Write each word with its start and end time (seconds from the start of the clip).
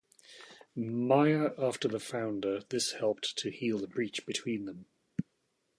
Meier 0.75 1.53
after 1.61 1.87
the 1.87 1.99
founder; 1.99 2.63
this 2.69 2.93
helped 2.93 3.37
to 3.37 3.51
heal 3.51 3.77
the 3.77 3.85
breach 3.87 4.25
between 4.25 4.65
them. 4.65 4.87